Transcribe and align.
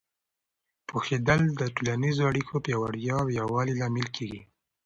پوهېدل 0.87 1.41
د 1.59 1.61
ټولنیزو 1.75 2.21
اړیکو 2.31 2.53
د 2.57 2.61
پیاوړتیا 2.65 3.15
او 3.23 3.27
یووالي 3.39 3.73
لامل 3.81 4.07
کېږي. 4.15 4.41